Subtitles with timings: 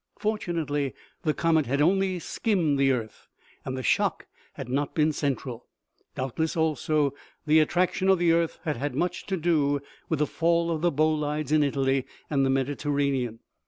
[0.17, 3.27] Fortunately, the comet had only skimmed the earth,
[3.63, 5.67] and the shock had not been central.
[6.15, 7.13] Doubtless, also,
[7.45, 9.79] the attraction of the earth had had much to do
[10.09, 13.41] with the fall of the bolides in Italy and the Mediterranean.